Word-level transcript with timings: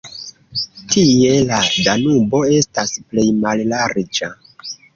Tie 0.93 1.35
la 1.49 1.59
Danubo 1.89 2.41
estas 2.63 2.97
plej 3.07 3.29
mallarĝa. 3.47 4.35